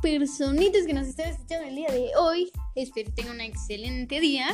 personitas 0.00 0.86
que 0.86 0.94
nos 0.94 1.06
están 1.06 1.28
escuchando 1.28 1.68
el 1.68 1.76
día 1.76 1.90
de 1.90 2.10
hoy. 2.16 2.50
Espero 2.74 3.10
que 3.10 3.22
tengan 3.22 3.36
un 3.36 3.40
excelente 3.42 4.20
día, 4.20 4.48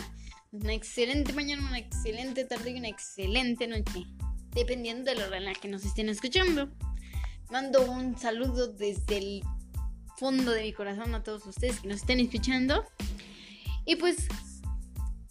una 0.51 0.75
excelente 0.75 1.33
mañana, 1.33 1.67
una 1.67 1.79
excelente 1.79 2.45
tarde 2.45 2.71
y 2.71 2.79
una 2.79 2.89
excelente 2.89 3.67
noche, 3.67 4.05
dependiendo 4.51 5.11
de 5.11 5.17
la 5.17 5.27
hora 5.27 5.37
en 5.37 5.45
la 5.45 5.55
que 5.55 5.69
nos 5.69 5.85
estén 5.85 6.09
escuchando. 6.09 6.69
Mando 7.51 7.91
un 7.91 8.19
saludo 8.19 8.73
desde 8.73 9.19
el 9.19 9.43
fondo 10.17 10.51
de 10.51 10.63
mi 10.63 10.73
corazón 10.73 11.15
a 11.15 11.23
todos 11.23 11.47
ustedes 11.47 11.81
que 11.81 11.89
nos 11.89 11.99
estén 11.99 12.19
escuchando. 12.19 12.85
Y 13.85 13.97
pues, 13.97 14.27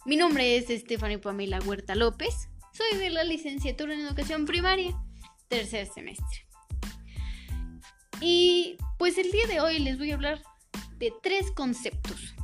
mi 0.06 0.16
nombre 0.16 0.56
es 0.56 0.70
Estefania 0.70 1.20
Pamela 1.20 1.58
Huerta 1.60 1.94
López. 1.94 2.48
Soy 2.72 2.98
de 2.98 3.10
la 3.10 3.24
licenciatura 3.24 3.94
en 3.94 4.00
educación 4.00 4.46
primaria, 4.46 4.96
tercer 5.48 5.86
semestre. 5.86 6.45
Y 8.20 8.78
pues 8.98 9.18
el 9.18 9.30
día 9.30 9.46
de 9.46 9.60
hoy 9.60 9.78
les 9.78 9.98
voy 9.98 10.10
a 10.10 10.14
hablar 10.14 10.42
de 10.98 11.12
tres 11.22 11.50
conceptos. 11.50 12.34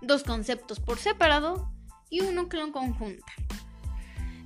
Dos 0.00 0.22
conceptos 0.22 0.80
por 0.80 0.98
separado 0.98 1.70
y 2.08 2.22
uno 2.22 2.48
que 2.48 2.56
lo 2.56 2.72
conjunta. 2.72 3.32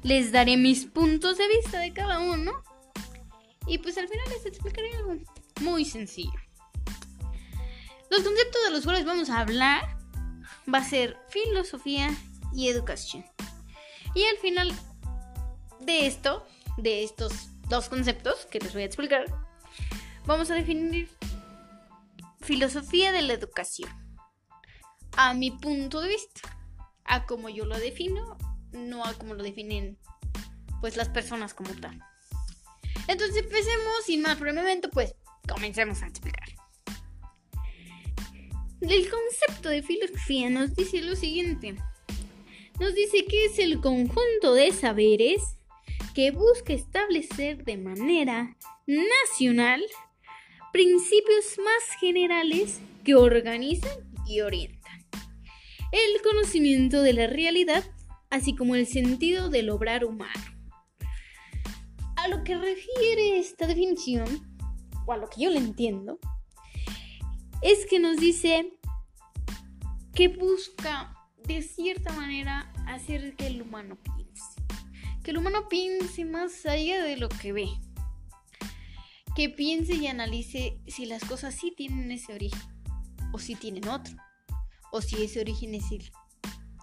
Les 0.02 0.32
daré 0.32 0.56
mis 0.56 0.84
puntos 0.84 1.38
de 1.38 1.48
vista 1.48 1.78
de 1.78 1.92
cada 1.92 2.18
uno 2.20 2.52
y 3.66 3.78
pues 3.78 3.96
al 3.96 4.08
final 4.08 4.26
les 4.30 4.46
explicaré 4.46 4.94
algo 4.96 5.16
muy 5.60 5.84
sencillo. 5.84 6.38
Los 8.10 8.22
conceptos 8.22 8.62
de 8.64 8.70
los 8.70 8.84
cuales 8.84 9.04
vamos 9.04 9.30
a 9.30 9.40
hablar 9.40 9.96
va 10.72 10.78
a 10.78 10.84
ser 10.84 11.16
filosofía 11.28 12.10
y 12.52 12.68
educación. 12.68 13.24
Y 14.14 14.24
al 14.24 14.36
final 14.38 14.72
de 15.80 16.06
esto, 16.06 16.46
de 16.76 17.02
estos 17.04 17.48
dos 17.68 17.88
conceptos 17.88 18.46
que 18.46 18.60
les 18.60 18.72
voy 18.72 18.82
a 18.82 18.86
explicar, 18.86 19.24
vamos 20.26 20.50
a 20.50 20.54
definir 20.54 21.08
filosofía 22.40 23.12
de 23.12 23.22
la 23.22 23.34
educación. 23.34 23.90
A 25.16 25.34
mi 25.34 25.50
punto 25.50 26.00
de 26.00 26.08
vista, 26.08 26.58
a 27.04 27.24
como 27.26 27.48
yo 27.48 27.64
lo 27.64 27.78
defino, 27.78 28.36
no 28.72 29.04
a 29.04 29.14
como 29.14 29.34
lo 29.34 29.42
definen 29.42 29.98
pues 30.80 30.96
las 30.96 31.08
personas 31.08 31.54
como 31.54 31.70
tal. 31.74 31.98
Entonces 33.06 33.36
empecemos 33.36 34.04
sin 34.04 34.22
más 34.22 34.38
brevemente, 34.38 34.88
pues 34.88 35.14
comencemos 35.48 36.02
a 36.02 36.06
explicar. 36.06 36.48
El 38.80 39.08
concepto 39.08 39.68
de 39.68 39.82
filosofía 39.82 40.50
nos 40.50 40.74
dice 40.74 41.00
lo 41.00 41.16
siguiente. 41.16 41.76
Nos 42.80 42.94
dice 42.94 43.24
que 43.24 43.46
es 43.46 43.58
el 43.58 43.80
conjunto 43.80 44.52
de 44.52 44.72
saberes 44.72 45.42
que 46.14 46.32
busca 46.32 46.72
establecer 46.72 47.64
de 47.64 47.76
manera 47.76 48.56
nacional 48.86 49.82
principios 50.74 51.56
más 51.58 52.00
generales 52.00 52.80
que 53.04 53.14
organizan 53.14 53.96
y 54.26 54.40
orientan. 54.40 55.06
El 55.92 56.20
conocimiento 56.20 57.00
de 57.00 57.12
la 57.12 57.28
realidad, 57.28 57.84
así 58.28 58.56
como 58.56 58.74
el 58.74 58.88
sentido 58.88 59.50
del 59.50 59.70
obrar 59.70 60.04
humano. 60.04 60.42
A 62.16 62.26
lo 62.26 62.42
que 62.42 62.56
refiere 62.56 63.38
esta 63.38 63.68
definición, 63.68 64.26
o 65.06 65.12
a 65.12 65.16
lo 65.16 65.30
que 65.30 65.42
yo 65.42 65.50
le 65.50 65.58
entiendo, 65.58 66.18
es 67.62 67.86
que 67.86 68.00
nos 68.00 68.16
dice 68.16 68.76
que 70.12 70.26
busca 70.26 71.14
de 71.44 71.62
cierta 71.62 72.12
manera 72.14 72.72
hacer 72.88 73.36
que 73.36 73.46
el 73.46 73.62
humano 73.62 73.96
piense. 74.02 74.60
Que 75.22 75.30
el 75.30 75.36
humano 75.36 75.68
piense 75.68 76.24
más 76.24 76.66
allá 76.66 77.00
de 77.04 77.16
lo 77.16 77.28
que 77.28 77.52
ve 77.52 77.68
que 79.34 79.48
piense 79.48 79.94
y 79.94 80.06
analice 80.06 80.78
si 80.86 81.06
las 81.06 81.24
cosas 81.24 81.54
sí 81.54 81.72
tienen 81.76 82.12
ese 82.12 82.34
origen 82.34 82.62
o 83.32 83.38
si 83.38 83.56
tienen 83.56 83.88
otro, 83.88 84.14
o 84.92 85.00
si 85.00 85.24
ese 85.24 85.40
origen 85.40 85.74
es 85.74 85.84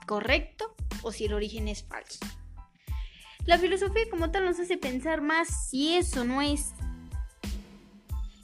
correcto 0.06 0.76
o 1.02 1.12
si 1.12 1.26
el 1.26 1.34
origen 1.34 1.68
es 1.70 1.84
falso. 1.84 2.20
La 3.46 3.58
filosofía 3.58 4.04
como 4.10 4.32
tal 4.32 4.46
nos 4.46 4.60
hace 4.60 4.78
pensar 4.78 5.22
más 5.22 5.70
si 5.70 5.96
eso 5.96 6.24
no 6.26 6.42
es. 6.42 6.74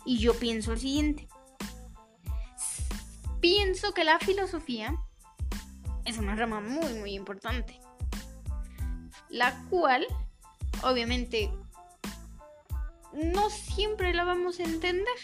Y 0.06 0.18
yo 0.20 0.34
pienso 0.34 0.72
el 0.72 0.80
siguiente. 0.80 1.28
Pienso 3.42 3.94
que 3.94 4.04
la 4.04 4.18
filosofía 4.20 4.96
es 6.06 6.18
una 6.18 6.36
rama 6.36 6.62
muy 6.62 6.94
muy 6.96 7.14
importante. 7.14 7.80
La 9.30 9.62
cual, 9.70 10.08
obviamente, 10.82 11.52
no 13.18 13.50
siempre 13.50 14.14
la 14.14 14.24
vamos 14.24 14.60
a 14.60 14.64
entender. 14.64 15.16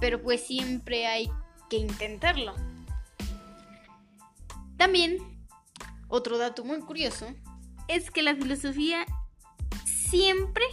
Pero 0.00 0.22
pues 0.22 0.46
siempre 0.46 1.06
hay 1.06 1.30
que 1.68 1.76
intentarlo. 1.76 2.54
También, 4.76 5.18
otro 6.08 6.38
dato 6.38 6.64
muy 6.64 6.80
curioso, 6.80 7.26
es 7.86 8.10
que 8.10 8.22
la 8.22 8.34
filosofía 8.34 9.04
siempre 9.84 10.64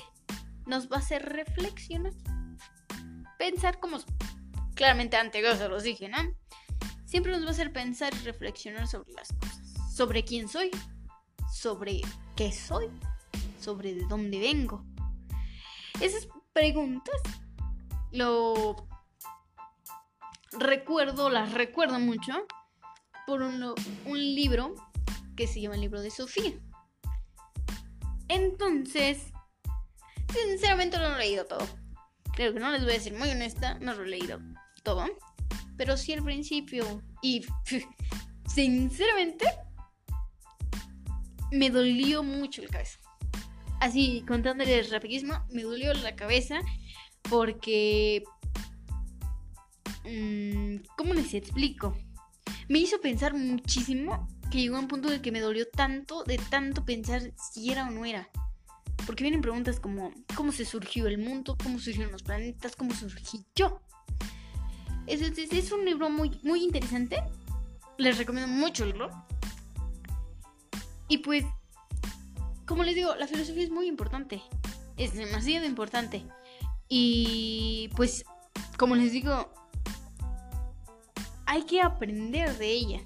nos 0.66 0.90
va 0.90 0.98
a 0.98 1.00
hacer 1.00 1.24
reflexionar. 1.24 2.14
Pensar 3.38 3.80
como 3.80 4.00
claramente 4.76 5.18
antes 5.18 5.58
se 5.58 5.70
los 5.70 5.84
dije, 5.84 6.10
¿no? 6.10 6.18
Siempre 7.06 7.32
nos 7.34 7.44
va 7.44 7.50
a 7.50 7.52
hacer 7.52 7.72
pensar 7.72 8.14
y 8.14 8.26
reflexionar 8.26 8.88
sobre 8.88 9.14
las 9.14 9.34
cosas. 9.34 9.94
Sobre 9.94 10.24
quién 10.24 10.48
soy, 10.48 10.72
sobre 11.54 12.02
qué 12.36 12.52
soy, 12.52 12.88
sobre 13.60 13.94
de 13.94 14.06
dónde 14.06 14.40
vengo 14.40 14.86
esas 16.02 16.28
preguntas 16.54 17.22
lo 18.12 18.88
recuerdo, 20.52 21.30
las 21.30 21.54
recuerdo 21.54 22.00
mucho 22.00 22.34
por 23.26 23.42
un, 23.42 23.76
libro 24.06 24.74
que 25.36 25.48
se 25.48 25.62
llama 25.62 25.76
el 25.76 25.82
libro 25.82 26.02
de 26.02 26.10
Sofía. 26.10 26.54
Entonces, 28.28 29.34
sinceramente 30.34 30.98
no 30.98 31.10
lo 31.10 31.16
he 31.16 31.20
leído 31.20 31.46
todo. 31.46 31.68
Creo 32.34 32.54
que 32.54 32.60
no 32.60 32.72
les 32.72 32.82
voy 32.82 32.92
a 32.92 32.96
decir 32.96 33.14
muy 33.14 33.30
honesta, 33.30 33.78
no 33.80 33.94
lo 33.94 34.04
he 34.04 34.08
leído 34.08 34.40
todo. 34.84 35.06
Pero 35.78 35.98
sí 35.98 36.14
al 36.14 36.24
principio. 36.24 37.04
Y 37.22 37.46
sinceramente 38.48 39.46
me 41.52 41.70
dolió 41.70 42.24
mucho 42.24 42.62
el 42.62 42.70
cabeza 42.70 43.00
así 43.80 44.24
contándoles 44.28 44.92
rapidísimo, 44.92 45.46
me 45.50 45.64
dolió 45.64 45.94
la 45.94 46.16
cabeza 46.16 46.60
porque... 47.30 48.24
Mmm, 50.06 50.78
¿Cómo 50.98 51.14
les 51.14 51.34
explico? 51.34 51.98
Me 52.70 52.80
hizo 52.80 53.00
pensar 53.02 53.34
muchísimo 53.34 54.28
que 54.52 54.62
llegó 54.62 54.78
a 54.78 54.80
un 54.80 54.88
punto 54.88 55.12
el 55.12 55.22
que 55.22 55.32
me 55.32 55.40
dolió 55.40 55.68
tanto 55.68 56.24
de 56.24 56.38
tanto 56.38 56.86
pensar 56.86 57.34
si 57.36 57.72
era 57.72 57.88
o 57.88 57.92
no 57.92 58.06
era. 58.06 58.30
Porque 59.06 59.24
vienen 59.24 59.42
preguntas 59.42 59.80
como 59.80 60.12
cómo 60.36 60.52
se 60.52 60.66
surgió 60.66 61.08
el 61.08 61.18
mundo, 61.18 61.58
cómo 61.62 61.80
surgieron 61.80 62.12
los 62.12 62.24
planetas, 62.24 62.76
cómo 62.76 62.94
surgí 62.94 63.46
yo. 63.56 63.82
Es, 65.06 65.22
es, 65.22 65.72
un 65.72 65.86
libro 65.86 66.10
muy, 66.10 66.40
muy 66.44 66.64
interesante. 66.64 67.18
Les 67.98 68.18
recomiendo 68.18 68.52
mucho 68.52 68.84
el 68.84 68.92
libro. 68.92 69.10
Y 71.08 71.20
pues 71.20 71.46
como 72.68 72.84
les 72.84 72.96
digo, 72.96 73.16
la 73.16 73.28
filosofía 73.28 73.64
es 73.64 73.72
muy 73.72 73.88
importante. 73.88 74.44
Es 74.98 75.14
demasiado 75.14 75.66
importante. 75.66 76.24
Y 76.90 77.90
pues, 77.96 78.26
como 78.78 78.96
les 78.96 79.14
digo, 79.14 79.52
hay 81.46 81.64
que 81.64 81.82
aprender 81.82 82.58
de 82.58 82.72
ella. 82.72 83.02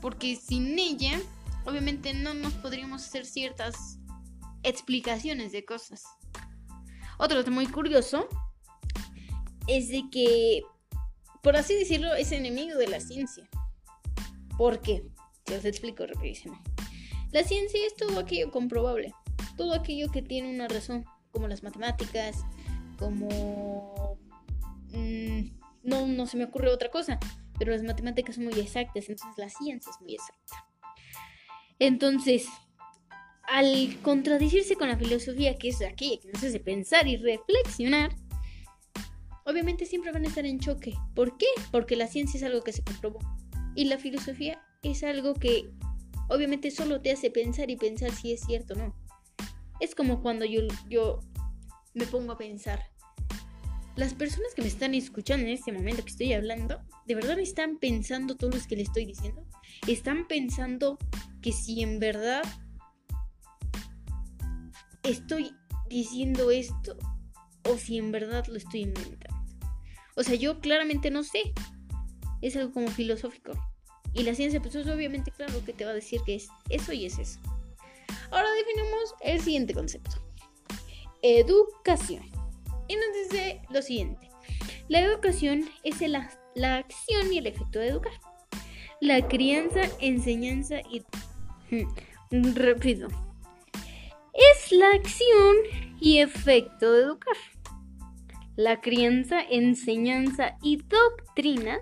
Porque 0.00 0.36
sin 0.36 0.78
ella, 0.78 1.20
obviamente 1.66 2.14
no 2.14 2.34
nos 2.34 2.54
podríamos 2.54 3.04
hacer 3.04 3.26
ciertas 3.26 3.98
explicaciones 4.62 5.52
de 5.52 5.64
cosas. 5.64 6.02
Otro 7.18 7.38
dato 7.38 7.50
muy 7.50 7.66
curioso 7.66 8.26
es 9.66 9.90
de 9.90 10.04
que, 10.10 10.62
por 11.42 11.56
así 11.56 11.74
decirlo, 11.74 12.14
es 12.14 12.32
enemigo 12.32 12.76
de 12.78 12.88
la 12.88 13.00
ciencia. 13.00 13.48
¿Por 14.56 14.80
qué? 14.80 15.04
Te 15.44 15.56
os 15.56 15.64
explico 15.64 16.06
rapidísimo. 16.06 16.60
La 17.32 17.44
ciencia 17.44 17.80
es 17.86 17.96
todo 17.96 18.18
aquello 18.18 18.50
comprobable, 18.50 19.14
todo 19.56 19.74
aquello 19.74 20.10
que 20.10 20.22
tiene 20.22 20.50
una 20.50 20.68
razón, 20.68 21.04
como 21.30 21.48
las 21.48 21.62
matemáticas, 21.62 22.44
como... 22.98 24.18
Mm, 24.92 25.50
no, 25.82 26.06
no 26.06 26.26
se 26.26 26.36
me 26.36 26.44
ocurre 26.44 26.68
otra 26.68 26.90
cosa, 26.90 27.18
pero 27.58 27.72
las 27.72 27.82
matemáticas 27.82 28.34
son 28.34 28.44
muy 28.44 28.60
exactas, 28.60 29.08
entonces 29.08 29.38
la 29.38 29.48
ciencia 29.48 29.90
es 29.90 30.00
muy 30.02 30.14
exacta. 30.14 30.66
Entonces, 31.78 32.46
al 33.48 33.98
contradecirse 34.02 34.76
con 34.76 34.88
la 34.88 34.96
filosofía, 34.96 35.56
que 35.56 35.68
es 35.68 35.82
aquella 35.82 36.20
que 36.20 36.28
nos 36.28 36.44
hace 36.44 36.60
pensar 36.60 37.08
y 37.08 37.16
reflexionar, 37.16 38.14
obviamente 39.44 39.86
siempre 39.86 40.12
van 40.12 40.24
a 40.24 40.28
estar 40.28 40.44
en 40.46 40.60
choque. 40.60 40.94
¿Por 41.14 41.36
qué? 41.38 41.46
Porque 41.70 41.96
la 41.96 42.06
ciencia 42.06 42.38
es 42.38 42.44
algo 42.44 42.62
que 42.62 42.72
se 42.72 42.84
comprobó 42.84 43.18
y 43.74 43.86
la 43.86 43.98
filosofía 43.98 44.62
es 44.82 45.02
algo 45.02 45.34
que 45.34 45.70
obviamente 46.32 46.70
solo 46.70 47.00
te 47.00 47.12
hace 47.12 47.30
pensar 47.30 47.70
y 47.70 47.76
pensar 47.76 48.10
si 48.12 48.32
es 48.32 48.40
cierto 48.40 48.74
o 48.74 48.78
no. 48.78 48.96
Es 49.80 49.94
como 49.94 50.22
cuando 50.22 50.44
yo, 50.44 50.62
yo 50.88 51.20
me 51.94 52.06
pongo 52.06 52.32
a 52.32 52.38
pensar, 52.38 52.82
las 53.94 54.14
personas 54.14 54.54
que 54.54 54.62
me 54.62 54.68
están 54.68 54.94
escuchando 54.94 55.46
en 55.46 55.52
este 55.52 55.72
momento 55.72 56.02
que 56.02 56.10
estoy 56.10 56.32
hablando, 56.32 56.80
de 57.06 57.14
verdad 57.14 57.38
están 57.38 57.78
pensando 57.78 58.36
todo 58.36 58.50
lo 58.50 58.66
que 58.66 58.76
les 58.76 58.88
estoy 58.88 59.04
diciendo. 59.04 59.46
Están 59.86 60.26
pensando 60.26 60.98
que 61.42 61.52
si 61.52 61.82
en 61.82 61.98
verdad 61.98 62.42
estoy 65.02 65.54
diciendo 65.88 66.50
esto 66.50 66.96
o 67.68 67.76
si 67.76 67.98
en 67.98 68.12
verdad 68.12 68.46
lo 68.46 68.56
estoy 68.56 68.82
inventando. 68.82 69.36
O 70.16 70.22
sea, 70.22 70.36
yo 70.36 70.60
claramente 70.60 71.10
no 71.10 71.22
sé. 71.22 71.52
Es 72.40 72.56
algo 72.56 72.72
como 72.72 72.88
filosófico. 72.88 73.52
Y 74.14 74.24
la 74.24 74.34
ciencia, 74.34 74.60
pues 74.60 74.74
es 74.74 74.86
obviamente 74.86 75.30
claro 75.30 75.64
que 75.64 75.72
te 75.72 75.84
va 75.84 75.92
a 75.92 75.94
decir 75.94 76.20
que 76.26 76.34
es 76.34 76.48
eso 76.68 76.92
y 76.92 77.06
es 77.06 77.18
eso. 77.18 77.40
Ahora 78.30 78.48
definimos 78.52 79.14
el 79.20 79.40
siguiente 79.40 79.74
concepto. 79.74 80.16
Educación. 81.22 82.22
Y 82.88 82.96
nos 82.96 83.30
dice 83.30 83.62
lo 83.70 83.80
siguiente. 83.80 84.28
La 84.88 85.00
educación 85.00 85.68
es 85.84 86.00
la 86.00 86.76
acción 86.76 87.32
y 87.32 87.38
el 87.38 87.46
efecto 87.46 87.78
de 87.78 87.88
educar. 87.88 88.12
La 89.00 89.26
crianza, 89.28 89.80
enseñanza 90.00 90.80
y... 90.90 91.02
Hmm, 91.70 92.54
repito. 92.54 93.08
Es 94.32 94.72
la 94.72 94.90
acción 94.90 95.56
y 96.00 96.18
efecto 96.18 96.92
de 96.92 97.02
educar. 97.02 97.36
La 98.56 98.80
crianza, 98.80 99.40
enseñanza 99.40 100.56
y 100.62 100.76
doctrinas 100.76 101.80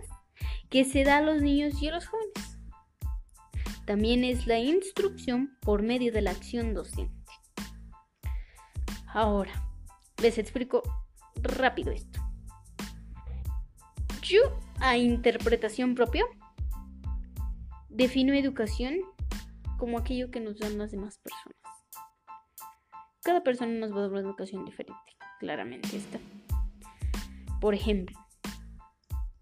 que 0.70 0.84
se 0.84 1.04
da 1.04 1.18
a 1.18 1.20
los 1.20 1.42
niños 1.42 1.82
y 1.82 1.88
a 1.88 1.92
los 1.92 2.06
jóvenes. 2.06 2.58
También 3.86 4.22
es 4.22 4.46
la 4.46 4.58
instrucción 4.60 5.58
por 5.60 5.82
medio 5.82 6.12
de 6.12 6.22
la 6.22 6.30
acción 6.30 6.74
docente. 6.74 7.12
Ahora, 9.08 9.52
les 10.22 10.38
explico 10.38 10.82
rápido 11.42 11.90
esto. 11.90 12.20
Yo, 14.22 14.40
a 14.78 14.96
interpretación 14.96 15.96
propia, 15.96 16.24
defino 17.88 18.32
educación 18.32 18.94
como 19.76 19.98
aquello 19.98 20.30
que 20.30 20.38
nos 20.38 20.60
dan 20.60 20.78
las 20.78 20.92
demás 20.92 21.18
personas. 21.18 21.56
Cada 23.22 23.42
persona 23.42 23.72
nos 23.72 23.92
va 23.92 23.96
a 23.96 24.00
dar 24.02 24.10
una 24.12 24.20
educación 24.20 24.64
diferente, 24.64 25.16
claramente 25.40 25.96
está. 25.96 26.20
Por 27.60 27.74
ejemplo, 27.74 28.16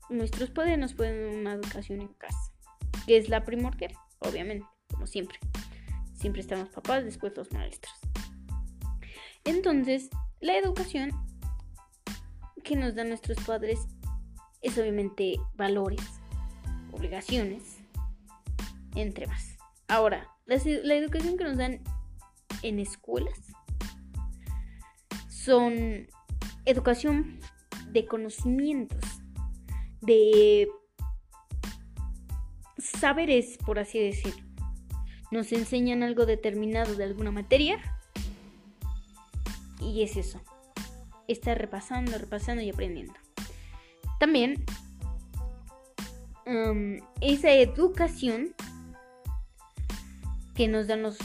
nuestros 0.08 0.50
padres 0.50 0.78
nos 0.78 0.94
pueden 0.94 1.38
una 1.38 1.52
educación 1.54 2.00
en 2.00 2.08
casa, 2.08 2.52
que 3.06 3.16
es 3.16 3.28
la 3.28 3.44
primordial, 3.44 3.92
obviamente, 4.18 4.66
como 4.90 5.06
siempre. 5.06 5.38
Siempre 6.14 6.42
están 6.42 6.60
los 6.60 6.70
papás, 6.70 7.04
después 7.04 7.36
los 7.36 7.52
maestros. 7.52 7.94
Entonces, 9.44 10.10
la 10.40 10.56
educación 10.56 11.10
que 12.64 12.76
nos 12.76 12.94
dan 12.94 13.08
nuestros 13.08 13.38
padres 13.44 13.86
es 14.60 14.76
obviamente 14.78 15.36
valores, 15.54 16.02
obligaciones, 16.92 17.78
entre 18.94 19.26
más. 19.26 19.56
Ahora, 19.86 20.28
la, 20.46 20.56
educación 20.56 21.36
que 21.36 21.44
nos 21.44 21.56
dan 21.56 21.80
en 22.62 22.78
escuelas 22.78 23.38
son 25.28 26.08
educación 26.64 27.38
de 27.90 28.06
conocimientos, 28.06 29.17
de 30.00 30.68
saberes, 32.78 33.58
por 33.64 33.78
así 33.78 33.98
decirlo. 33.98 34.42
Nos 35.30 35.52
enseñan 35.52 36.02
algo 36.02 36.26
determinado 36.26 36.94
de 36.94 37.04
alguna 37.04 37.30
materia 37.30 37.78
y 39.80 40.02
es 40.02 40.16
eso. 40.16 40.40
Está 41.26 41.54
repasando, 41.54 42.16
repasando 42.16 42.62
y 42.62 42.70
aprendiendo. 42.70 43.14
También 44.18 44.64
um, 46.46 46.98
esa 47.20 47.50
educación 47.52 48.54
que 50.54 50.66
nos 50.66 50.86
dan 50.88 51.02
los, 51.02 51.18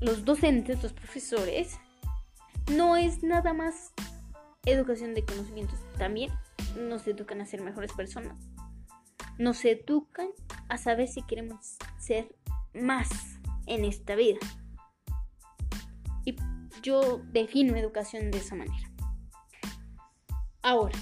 los 0.00 0.24
docentes, 0.24 0.82
los 0.82 0.92
profesores, 0.92 1.78
no 2.70 2.96
es 2.96 3.22
nada 3.22 3.52
más 3.52 3.92
educación 4.66 5.14
de 5.14 5.24
conocimientos. 5.24 5.78
También 5.98 6.30
nos 6.76 7.06
educan 7.06 7.40
a 7.40 7.46
ser 7.46 7.62
mejores 7.62 7.92
personas. 7.92 8.36
Nos 9.38 9.64
educan 9.64 10.28
a 10.68 10.78
saber 10.78 11.08
si 11.08 11.22
queremos 11.22 11.76
ser 11.98 12.34
más 12.72 13.10
en 13.66 13.84
esta 13.84 14.14
vida. 14.14 14.38
Y 16.24 16.36
yo 16.82 17.20
defino 17.32 17.76
educación 17.76 18.30
de 18.30 18.38
esa 18.38 18.54
manera. 18.54 18.90
Ahora, 20.62 20.98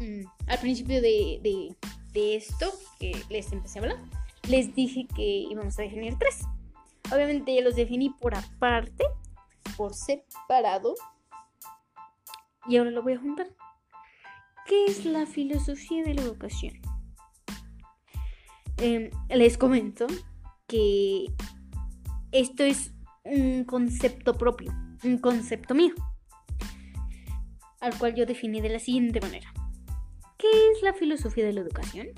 mm, 0.00 0.24
al 0.48 0.58
principio 0.58 1.00
de, 1.00 1.76
esto 2.14 2.72
que 2.98 3.22
les 3.30 3.52
empecé 3.52 3.78
a 3.78 3.82
hablar, 3.82 3.98
les 4.48 4.74
dije 4.74 5.06
que 5.14 5.22
íbamos 5.22 5.78
a 5.78 5.82
definir 5.82 6.18
tres. 6.18 6.42
Obviamente 7.12 7.54
ya 7.54 7.62
los 7.62 7.76
definí 7.76 8.10
por 8.10 8.34
aparte, 8.34 9.04
por 9.76 9.94
separado. 9.94 10.94
Y 12.68 12.76
ahora 12.76 12.90
lo 12.90 13.02
voy 13.02 13.14
a 13.14 13.18
juntar. 13.18 13.48
¿Qué 14.66 14.84
es 14.86 15.04
la 15.04 15.26
filosofía 15.26 16.04
de 16.04 16.14
la 16.14 16.22
educación? 16.22 16.74
Em, 18.78 19.10
les 19.28 19.58
comento 19.58 20.06
que 20.66 21.26
esto 22.32 22.64
es 22.64 22.92
un 23.24 23.64
concepto 23.64 24.34
propio, 24.34 24.72
un 25.04 25.18
concepto 25.18 25.74
mío, 25.74 25.94
al 27.80 27.96
cual 27.98 28.14
yo 28.14 28.26
definí 28.26 28.60
de 28.60 28.70
la 28.70 28.78
siguiente 28.78 29.20
manera. 29.20 29.52
¿Qué 30.38 30.48
es 30.72 30.82
la 30.82 30.92
filosofía 30.92 31.44
de 31.44 31.52
la 31.52 31.60
educación? 31.60 32.08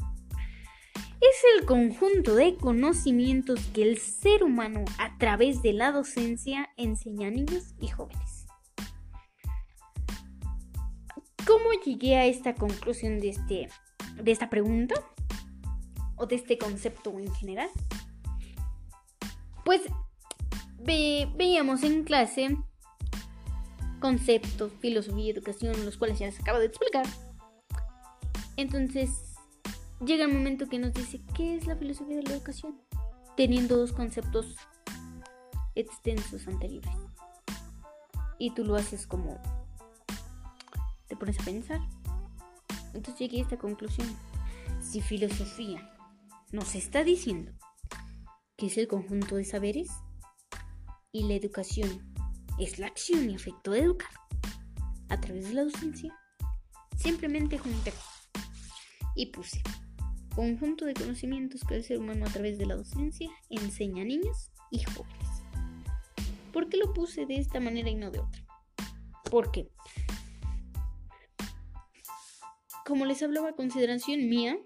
Es 1.21 1.43
el 1.59 1.67
conjunto 1.67 2.35
de 2.35 2.57
conocimientos 2.57 3.61
que 3.75 3.83
el 3.83 3.99
ser 3.99 4.45
humano 4.45 4.85
a 4.99 5.17
través 5.19 5.63
de 5.63 5.73
la 5.73 5.93
docencia 5.93 6.71
enseña 6.77 7.29
a 7.29 7.31
niños 7.31 7.75
y 7.81 7.89
jóvenes. 7.89 8.34
¿Cómo 11.65 11.81
llegué 11.83 12.17
a 12.17 12.27
esta 12.27 12.55
conclusión 12.55 13.21
de, 13.21 13.31
este, 13.31 13.69
de 14.23 14.31
esta 14.31 14.51
pregunta? 14.51 14.97
¿O 16.17 16.27
de 16.27 16.37
este 16.37 16.59
concepto 16.59 17.19
en 17.19 17.35
general? 17.35 17.71
Pues 19.65 19.81
veíamos 20.85 21.83
en 21.83 22.05
clase 22.05 22.55
conceptos, 23.99 24.73
filosofía 24.81 25.25
y 25.25 25.31
educación, 25.31 25.87
los 25.87 25.97
cuales 25.97 26.19
ya 26.19 26.27
les 26.27 26.39
acabo 26.39 26.59
de 26.59 26.67
explicar. 26.67 27.07
Entonces, 28.59 29.09
llega 30.05 30.27
el 30.27 30.35
momento 30.35 30.69
que 30.69 30.79
nos 30.79 30.93
dice 30.93 31.23
qué 31.35 31.57
es 31.57 31.67
la 31.67 31.77
filosofía 31.77 32.17
de 32.17 32.25
la 32.25 32.35
educación, 32.35 32.79
teniendo 33.39 33.79
dos 33.79 33.93
conceptos 33.93 34.55
extensos 35.75 36.47
anteriores. 36.47 36.93
Y 38.39 38.51
tú 38.51 38.67
lo 38.67 38.75
haces 38.75 39.07
como 39.07 39.41
te 41.15 41.21
pones 41.21 41.39
a 41.39 41.45
pensar. 41.45 41.81
Entonces 42.93 43.19
llegué 43.19 43.39
a 43.39 43.43
esta 43.43 43.57
conclusión. 43.57 44.09
Si 44.81 45.01
filosofía 45.01 45.91
nos 46.51 46.75
está 46.75 47.05
diciendo 47.05 47.53
que 48.57 48.67
es 48.67 48.79
el 48.79 48.89
conjunto 48.89 49.37
de 49.37 49.45
saberes, 49.45 49.91
y 51.13 51.29
la 51.29 51.35
educación 51.35 52.13
es 52.59 52.81
la 52.81 52.89
acción 52.89 53.31
y 53.31 53.35
efecto 53.37 53.71
de 53.71 53.81
educar 53.81 54.11
a 55.09 55.21
través 55.21 55.49
de 55.49 55.55
la 55.55 55.63
docencia, 55.63 56.13
simplemente 56.97 57.57
junté 57.57 57.93
y 59.15 59.27
puse 59.27 59.63
conjunto 60.35 60.85
de 60.85 60.95
conocimientos 60.95 61.63
que 61.63 61.77
el 61.77 61.85
ser 61.85 62.01
humano 62.01 62.27
a 62.27 62.31
través 62.31 62.59
de 62.59 62.67
la 62.67 62.75
docencia 62.75 63.31
enseña 63.49 64.03
a 64.03 64.07
niños 64.07 64.51
y 64.73 64.83
jóvenes. 64.83 65.45
¿Por 66.53 66.69
qué 66.69 66.77
lo 66.77 66.93
puse 66.93 67.27
de 67.27 67.37
esta 67.37 67.61
manera 67.61 67.89
y 67.89 67.95
no 67.95 68.11
de 68.11 68.19
otra? 68.19 68.45
Porque, 69.31 69.71
como 72.85 73.07
les 73.07 73.23
hablaba 73.23 73.55
consideración 73.55 74.29
mía, 74.29 74.57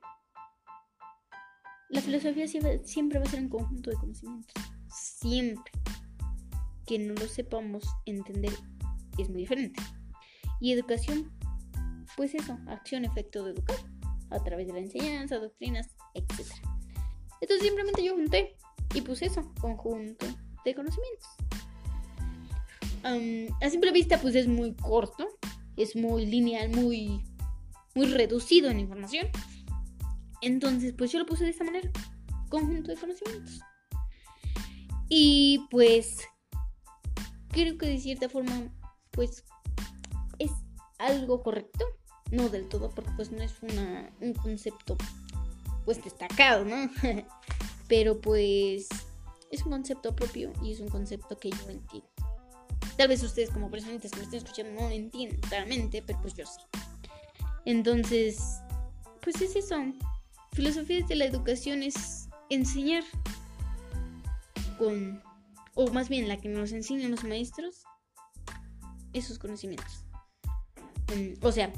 la 1.90 2.02
filosofía 2.02 2.46
siempre 2.48 3.18
va 3.18 3.24
a 3.24 3.28
ser 3.28 3.40
un 3.40 3.48
conjunto 3.48 3.90
de 3.90 3.96
conocimientos. 3.96 4.54
Siempre 4.88 5.72
que 6.86 6.98
no 6.98 7.14
lo 7.14 7.26
sepamos 7.28 7.84
entender 8.06 8.52
es 9.18 9.28
muy 9.28 9.40
diferente. 9.40 9.80
Y 10.60 10.72
educación, 10.72 11.30
pues 12.16 12.34
eso, 12.34 12.58
acción, 12.66 13.04
efecto 13.04 13.44
de 13.44 13.52
educar, 13.52 13.76
a 14.30 14.42
través 14.42 14.66
de 14.66 14.72
la 14.72 14.80
enseñanza, 14.80 15.38
doctrinas, 15.38 15.88
etc. 16.14 16.46
Entonces 17.40 17.66
simplemente 17.66 18.02
yo 18.02 18.14
junté 18.14 18.56
y 18.94 19.02
puse 19.02 19.26
eso, 19.26 19.52
conjunto 19.60 20.26
de 20.64 20.74
conocimientos. 20.74 21.28
a 23.60 23.70
simple 23.70 23.92
vista, 23.92 24.20
pues 24.20 24.34
es 24.34 24.48
muy 24.48 24.74
corto, 24.74 25.28
es 25.76 25.94
muy 25.94 26.26
lineal, 26.26 26.70
muy, 26.70 27.22
muy 27.94 28.06
reducido 28.06 28.70
en 28.70 28.80
información. 28.80 29.28
Entonces, 30.40 30.94
pues 30.96 31.12
yo 31.12 31.18
lo 31.18 31.26
puse 31.26 31.44
de 31.44 31.50
esta 31.50 31.64
manera, 31.64 31.90
conjunto 32.48 32.90
de 32.90 32.96
conocimientos. 32.96 33.60
Y 35.08 35.66
pues 35.70 36.20
creo 37.50 37.76
que 37.78 37.86
de 37.86 37.98
cierta 37.98 38.28
forma, 38.28 38.70
pues 39.10 39.44
algo 40.98 41.42
correcto, 41.42 41.84
no 42.30 42.48
del 42.48 42.68
todo, 42.68 42.90
porque 42.90 43.10
pues 43.16 43.30
no 43.30 43.42
es 43.42 43.54
una, 43.62 44.10
un 44.20 44.34
concepto 44.34 44.96
pues 45.84 46.02
destacado, 46.02 46.64
¿no? 46.64 46.90
Pero 47.88 48.20
pues 48.20 48.88
es 49.50 49.64
un 49.64 49.70
concepto 49.70 50.14
propio 50.14 50.52
y 50.62 50.72
es 50.72 50.80
un 50.80 50.88
concepto 50.88 51.38
que 51.38 51.50
yo 51.50 51.70
entiendo. 51.70 52.08
Tal 52.96 53.08
vez 53.08 53.22
ustedes 53.22 53.50
como 53.50 53.70
personitas 53.70 54.10
que 54.10 54.18
me 54.18 54.24
estén 54.24 54.38
escuchando 54.38 54.72
no 54.72 54.88
lo 54.88 54.94
entienden 54.94 55.40
claramente, 55.40 56.02
pero 56.02 56.20
pues 56.20 56.34
yo 56.34 56.44
sí. 56.44 56.60
Entonces, 57.68 58.62
pues 59.20 59.42
es 59.42 59.54
eso. 59.54 59.76
Filosofía 60.52 61.04
de 61.04 61.16
la 61.16 61.26
educación 61.26 61.82
es 61.82 62.30
enseñar 62.48 63.04
con, 64.78 65.22
o 65.74 65.92
más 65.92 66.08
bien 66.08 66.28
la 66.28 66.38
que 66.38 66.48
nos 66.48 66.72
enseñan 66.72 67.10
los 67.10 67.24
maestros, 67.24 67.82
esos 69.12 69.38
conocimientos. 69.38 70.06
Mm, 71.14 71.44
o 71.44 71.52
sea, 71.52 71.70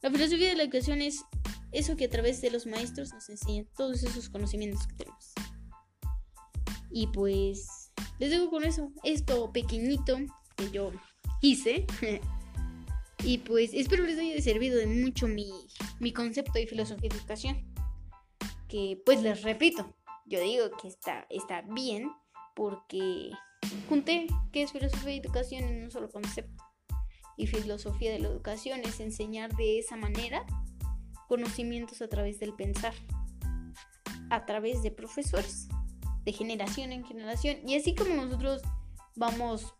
la 0.00 0.10
filosofía 0.10 0.48
de 0.48 0.56
la 0.56 0.62
educación 0.62 1.02
es 1.02 1.22
eso 1.72 1.94
que 1.94 2.06
a 2.06 2.10
través 2.10 2.40
de 2.40 2.50
los 2.50 2.66
maestros 2.66 3.12
nos 3.12 3.28
enseñan 3.28 3.66
todos 3.76 4.02
esos 4.02 4.30
conocimientos 4.30 4.86
que 4.86 4.94
tenemos. 4.94 5.34
Y 6.90 7.08
pues 7.08 7.92
les 8.18 8.30
dejo 8.30 8.48
con 8.48 8.64
eso, 8.64 8.92
esto 9.02 9.52
pequeñito 9.52 10.16
que 10.56 10.70
yo 10.70 10.90
hice. 11.42 11.84
y 13.24 13.38
pues 13.38 13.72
espero 13.72 14.04
les 14.04 14.18
haya 14.18 14.40
servido 14.42 14.78
de 14.78 14.86
mucho 14.86 15.26
mi, 15.26 15.50
mi 15.98 16.12
concepto 16.12 16.52
de 16.54 16.66
filosofía 16.66 17.08
de 17.08 17.16
educación. 17.16 17.74
Que 18.68 19.00
pues 19.04 19.22
les 19.22 19.42
repito, 19.42 19.94
yo 20.26 20.40
digo 20.40 20.70
que 20.80 20.88
está, 20.88 21.26
está 21.30 21.62
bien 21.62 22.10
porque 22.54 23.30
junté 23.88 24.26
que 24.52 24.62
es 24.62 24.72
filosofía 24.72 25.10
de 25.10 25.16
educación 25.16 25.64
en 25.64 25.84
un 25.84 25.90
solo 25.90 26.10
concepto. 26.10 26.62
Y 27.36 27.46
filosofía 27.46 28.12
de 28.12 28.20
la 28.20 28.28
educación 28.28 28.80
es 28.84 29.00
enseñar 29.00 29.54
de 29.56 29.78
esa 29.78 29.96
manera 29.96 30.44
conocimientos 31.26 32.02
a 32.02 32.08
través 32.08 32.38
del 32.38 32.54
pensar, 32.54 32.94
a 34.30 34.44
través 34.44 34.82
de 34.82 34.90
profesores, 34.90 35.68
de 36.24 36.32
generación 36.32 36.92
en 36.92 37.04
generación. 37.04 37.56
Y 37.66 37.76
así 37.76 37.94
como 37.94 38.14
nosotros 38.14 38.62
vamos 39.16 39.74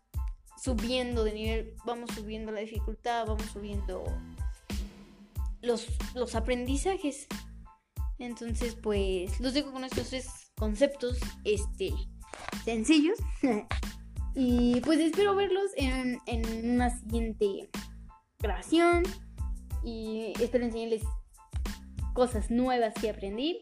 subiendo 0.64 1.24
de 1.24 1.32
nivel, 1.34 1.74
vamos 1.84 2.10
subiendo 2.14 2.50
la 2.50 2.60
dificultad, 2.60 3.26
vamos 3.26 3.44
subiendo 3.52 4.02
los, 5.60 5.86
los 6.14 6.34
aprendizajes. 6.34 7.26
Entonces, 8.18 8.74
pues 8.74 9.38
los 9.40 9.52
dejo 9.52 9.72
con 9.72 9.84
estos 9.84 10.08
conceptos 10.56 11.18
este, 11.44 11.92
sencillos. 12.64 13.18
y 14.34 14.80
pues 14.80 15.00
espero 15.00 15.34
verlos 15.34 15.70
en, 15.76 16.18
en 16.24 16.70
una 16.70 16.98
siguiente 16.98 17.68
grabación. 18.38 19.02
Y 19.84 20.32
espero 20.40 20.64
enseñarles 20.64 21.02
cosas 22.14 22.50
nuevas 22.50 22.94
que 22.94 23.10
aprendí. 23.10 23.58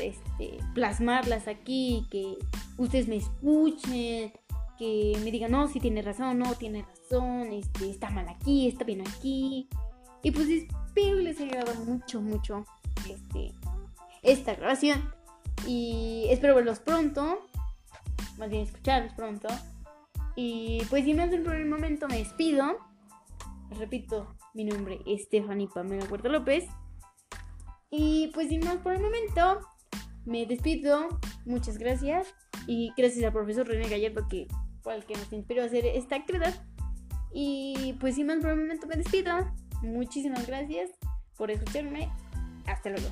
Este, 0.00 0.58
plasmarlas 0.74 1.48
aquí, 1.48 2.06
que 2.08 2.36
ustedes 2.78 3.08
me 3.08 3.16
escuchen, 3.16 4.32
que 4.80 5.12
me 5.22 5.30
digan, 5.30 5.50
no, 5.50 5.68
si 5.68 5.78
tiene 5.78 6.00
razón, 6.00 6.38
no 6.38 6.54
tiene 6.54 6.86
razón, 6.86 7.52
este, 7.52 7.90
está 7.90 8.08
mal 8.08 8.26
aquí, 8.30 8.66
está 8.66 8.82
bien 8.82 9.02
aquí. 9.02 9.68
Y 10.22 10.30
pues 10.30 10.48
espero 10.48 11.16
les 11.16 11.38
haya 11.38 11.60
agradado 11.60 11.84
mucho, 11.84 12.22
mucho 12.22 12.64
este, 13.06 13.52
esta 14.22 14.54
grabación. 14.54 15.12
Y 15.66 16.28
espero 16.30 16.54
verlos 16.54 16.80
pronto. 16.80 17.46
Más 18.38 18.48
bien 18.48 18.62
escucharlos 18.62 19.12
pronto. 19.12 19.48
Y 20.34 20.82
pues 20.88 21.04
sin 21.04 21.18
más 21.18 21.28
por 21.28 21.56
el 21.56 21.66
momento 21.66 22.08
me 22.08 22.16
despido. 22.16 22.78
Repito, 23.78 24.34
mi 24.54 24.64
nombre 24.64 25.02
es 25.04 25.24
Stephanie 25.24 25.68
Pamela 25.68 26.06
Huerta 26.06 26.30
López. 26.30 26.64
Y 27.90 28.28
pues 28.32 28.48
sin 28.48 28.64
más 28.64 28.78
por 28.78 28.94
el 28.94 29.02
momento, 29.02 29.60
me 30.24 30.46
despido. 30.46 31.06
Muchas 31.44 31.76
gracias. 31.76 32.28
Y 32.66 32.94
gracias 32.96 33.26
al 33.26 33.32
profesor 33.32 33.68
René 33.68 33.86
Gallardo 33.90 34.26
que 34.26 34.48
fue 34.82 34.94
el 34.94 35.04
que 35.04 35.14
nos 35.14 35.32
inspiró 35.32 35.62
a 35.62 35.66
hacer 35.66 35.86
esta 35.86 36.16
actividad. 36.16 36.54
Y 37.32 37.94
pues 38.00 38.16
sin 38.16 38.26
más 38.26 38.38
por 38.38 38.50
el 38.50 38.56
momento 38.56 38.86
me 38.86 38.96
despido. 38.96 39.32
Muchísimas 39.82 40.46
gracias 40.46 40.90
por 41.36 41.50
escucharme. 41.50 42.10
Hasta 42.66 42.90
luego. 42.90 43.08